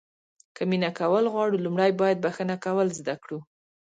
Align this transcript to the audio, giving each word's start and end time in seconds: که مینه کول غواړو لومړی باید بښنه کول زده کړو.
که 0.55 0.61
مینه 0.69 0.89
کول 0.99 1.25
غواړو 1.33 1.61
لومړی 1.65 1.91
باید 2.01 2.21
بښنه 2.25 2.55
کول 2.65 2.87
زده 2.99 3.15
کړو. 3.23 3.39